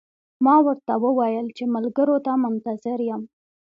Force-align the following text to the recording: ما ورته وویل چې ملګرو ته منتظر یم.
ما 0.45 0.55
ورته 0.65 0.93
وویل 1.05 1.47
چې 1.57 1.63
ملګرو 1.75 2.17
ته 2.25 2.31
منتظر 2.43 2.99
یم. 3.09 3.21